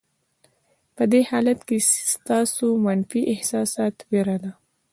په 0.95 1.03
دې 1.11 1.21
حالت 1.29 1.59
کې 1.67 1.77
ستاسې 2.13 2.67
منفي 2.85 3.21
احساسات 3.33 3.95
وېره 4.09 4.37
ده. 4.43 4.51